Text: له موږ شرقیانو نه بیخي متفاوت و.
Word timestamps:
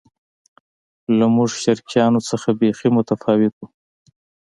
له 1.17 1.25
موږ 1.35 1.51
شرقیانو 1.63 2.19
نه 2.43 2.51
بیخي 2.59 2.89
متفاوت 2.97 3.53
و. 3.57 3.61